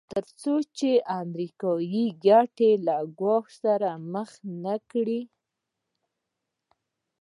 [0.13, 0.89] تر څو چې
[1.23, 4.29] امریکایي ګټې له ګواښ سره مخ
[4.63, 5.21] نه کړي.